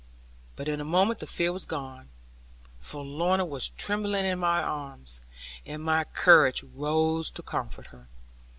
But 0.55 0.67
in 0.67 0.81
a 0.81 0.83
moment 0.83 1.19
the 1.19 1.27
fear 1.27 1.53
was 1.53 1.67
gone, 1.67 2.09
for 2.79 3.05
Lorna 3.05 3.45
was 3.45 3.69
trembling 3.69 4.25
in 4.25 4.39
my 4.39 4.59
arms, 4.59 5.21
and 5.63 5.83
my 5.83 6.05
courage 6.05 6.63
rose 6.63 7.29
to 7.29 7.43
comfort 7.43 7.85
her. 7.93 8.07